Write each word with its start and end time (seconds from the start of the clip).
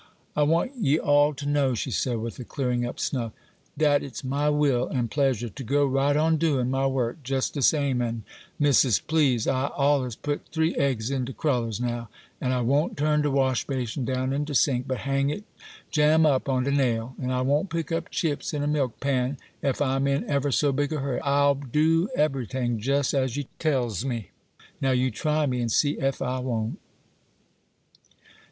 'I 0.35 0.43
want 0.43 0.71
ye 0.77 0.97
all 0.97 1.31
to 1.35 1.47
know,' 1.47 1.75
she 1.75 1.91
said, 1.91 2.17
with 2.17 2.39
a 2.39 2.43
clearing 2.43 2.87
up 2.87 2.99
snuff, 2.99 3.33
'dat 3.77 4.01
it's 4.01 4.23
my 4.23 4.49
will 4.49 4.87
'an 4.87 5.07
pleasure 5.09 5.47
to 5.49 5.63
go 5.63 5.85
right 5.85 6.17
on 6.17 6.37
doin' 6.37 6.71
my 6.71 6.87
work 6.87 7.17
jes' 7.29 7.51
de 7.51 7.61
same; 7.61 8.01
an', 8.01 8.23
Missis, 8.57 8.99
please, 8.99 9.45
I'll 9.45 9.71
allers 9.77 10.15
put 10.15 10.47
three 10.51 10.73
eggs 10.75 11.11
in 11.11 11.23
de 11.25 11.33
crullers, 11.33 11.79
now; 11.79 12.09
an' 12.41 12.51
I 12.51 12.61
won't 12.61 12.97
turn 12.97 13.21
de 13.21 13.29
wash 13.29 13.67
basin 13.67 14.03
down 14.03 14.33
in 14.33 14.43
de 14.43 14.55
sink, 14.55 14.87
but 14.87 15.01
hang 15.05 15.29
it 15.29 15.43
jam 15.91 16.25
up 16.25 16.49
on 16.49 16.63
de 16.63 16.71
nail; 16.71 17.13
an' 17.21 17.29
I 17.29 17.41
won't 17.41 17.69
pick 17.69 17.91
up 17.91 18.09
chips 18.09 18.55
in 18.55 18.63
a 18.63 18.67
milkpan, 18.67 19.37
ef 19.61 19.83
I'm 19.83 20.07
in 20.07 20.27
ever 20.27 20.51
so 20.51 20.71
big 20.71 20.91
a 20.93 20.99
hurry;—I'll 20.99 21.53
do 21.53 22.09
eberyting 22.17 22.79
jes' 22.83 23.13
as 23.13 23.37
ye 23.37 23.47
tells 23.59 24.03
me. 24.03 24.31
Now 24.81 24.93
you 24.93 25.11
try 25.11 25.45
me 25.45 25.61
and 25.61 25.71
see 25.71 25.99
ef 25.99 26.23
I 26.23 26.39
won't! 26.39 26.79